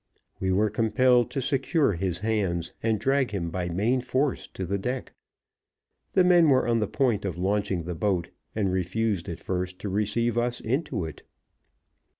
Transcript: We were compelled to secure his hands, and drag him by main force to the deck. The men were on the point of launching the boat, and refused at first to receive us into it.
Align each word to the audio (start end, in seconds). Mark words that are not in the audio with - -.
We 0.39 0.51
were 0.51 0.71
compelled 0.71 1.29
to 1.29 1.43
secure 1.43 1.93
his 1.93 2.17
hands, 2.25 2.73
and 2.81 2.99
drag 2.99 3.29
him 3.29 3.51
by 3.51 3.69
main 3.69 4.01
force 4.01 4.47
to 4.47 4.65
the 4.65 4.79
deck. 4.79 5.13
The 6.13 6.23
men 6.23 6.49
were 6.49 6.67
on 6.67 6.79
the 6.79 6.87
point 6.87 7.23
of 7.23 7.37
launching 7.37 7.83
the 7.83 7.93
boat, 7.93 8.31
and 8.55 8.73
refused 8.73 9.29
at 9.29 9.39
first 9.39 9.77
to 9.77 9.89
receive 9.89 10.39
us 10.39 10.59
into 10.59 11.05
it. 11.05 11.21